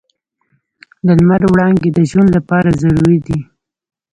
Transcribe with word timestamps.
د 1.05 1.07
لمر 1.19 1.41
وړانګې 1.51 1.89
د 1.93 1.99
ژوند 2.09 2.29
لپاره 2.37 2.77
ضروري 2.81 3.19
دي. 3.27 3.39